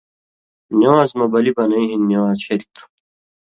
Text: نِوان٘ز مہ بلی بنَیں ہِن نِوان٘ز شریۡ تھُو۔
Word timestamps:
نِوان٘ز 0.79 1.11
مہ 1.17 1.25
بلی 1.31 1.51
بنَیں 1.57 1.87
ہِن 1.89 2.01
نِوان٘ز 2.09 2.37
شریۡ 2.45 2.69
تھُو۔ 2.73 2.83